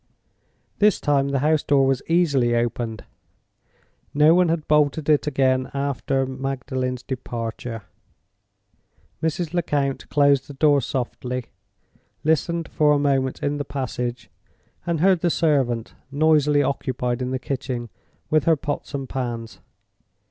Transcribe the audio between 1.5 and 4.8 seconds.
door was easily opened: no one had